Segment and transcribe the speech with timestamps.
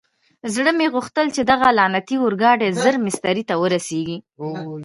[0.55, 4.17] زړه مې غوښتل چې دغه لعنتي اورګاډی ژر مېسترې ته ورسېږي.